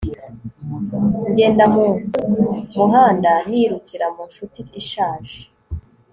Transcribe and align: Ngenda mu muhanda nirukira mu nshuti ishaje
Ngenda 1.29 1.65
mu 1.73 1.85
muhanda 2.77 3.31
nirukira 3.49 4.05
mu 4.15 4.23
nshuti 4.29 4.61
ishaje 4.81 5.37